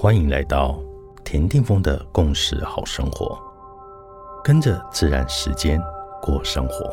[0.00, 0.78] 欢迎来到
[1.24, 3.36] 田定峰的共识好生活，
[4.44, 5.82] 跟着自然时间
[6.22, 6.88] 过生活。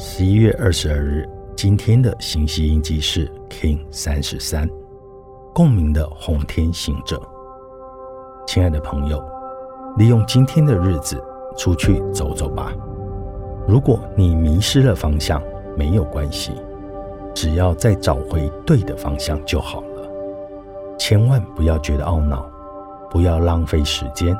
[0.00, 4.68] 十一月二十二日，今天的星系印记是 King 三十三，
[5.54, 7.22] 共鸣的红天行者。
[8.48, 9.24] 亲爱的朋友，
[9.96, 11.22] 利用今天的日子
[11.56, 12.72] 出去走走吧。
[13.68, 15.40] 如果你迷失了方向，
[15.78, 16.50] 没有关系。
[17.34, 20.08] 只要再找回对的方向就好了，
[20.98, 22.44] 千万不要觉得懊恼，
[23.10, 24.36] 不要浪费时间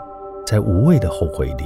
[0.46, 1.64] 在无谓的后悔里，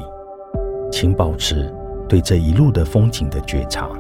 [0.91, 1.73] 请保持
[2.09, 3.91] 对这一路的风景的觉察，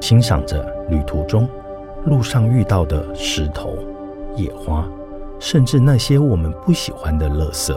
[0.00, 1.48] 欣赏着旅途中
[2.04, 3.78] 路上遇到的石头、
[4.36, 4.86] 野花，
[5.38, 7.74] 甚至那些我们不喜欢的垃圾，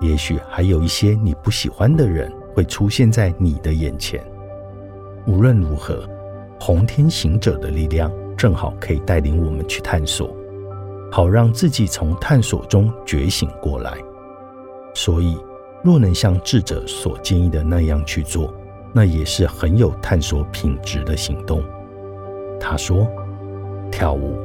[0.00, 4.22] 也许还有一些你不喜欢的人会出现在你的眼前。
[5.26, 6.06] 无论如何。
[6.60, 10.36] 红天行者的力量正好可以带领我们去探索，
[11.10, 13.96] 好让自己从探索中觉醒过来。
[14.94, 15.38] 所以，
[15.82, 18.52] 若能像智者所建议的那样去做，
[18.92, 21.62] 那也是很有探索品质的行动。
[22.58, 23.06] 他说
[23.92, 24.36] ：“跳舞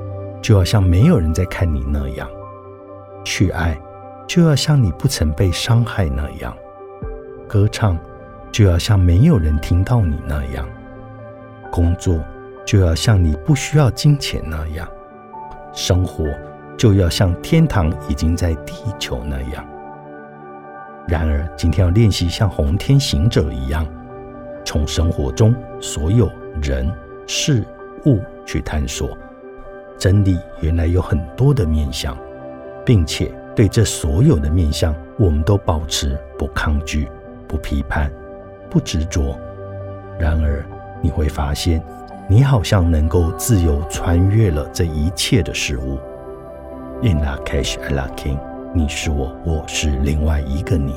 [0.42, 2.28] 就要像没有人在看你那样；
[3.26, 3.76] 去爱
[4.28, 6.54] 就要像你不曾被伤害那样；
[7.48, 7.98] 歌唱
[8.52, 10.68] 就要像没有人听到你那样。”
[11.74, 12.24] 工作
[12.64, 14.88] 就要像你不需要金钱那样，
[15.74, 16.24] 生活
[16.78, 19.66] 就要像天堂已经在地球那样。
[21.08, 23.88] 然而，今天要练习像红天行者一样，
[24.64, 26.30] 从生活中所有
[26.62, 26.88] 人
[27.26, 27.64] 事
[28.06, 29.18] 物去探索
[29.98, 30.38] 真理。
[30.62, 32.16] 原来有很多的面相，
[32.86, 37.10] 并且对这所有的面相，我们都保持不抗拒、
[37.48, 38.14] 不批判、
[38.70, 39.36] 不执着。
[40.20, 40.64] 然而，
[41.04, 41.84] 你会发现，
[42.30, 46.00] 你好像能够自由穿越了这一切的事物。
[47.02, 48.40] In la Cash, I la king，
[48.74, 50.94] 你是我，我是另外一个你。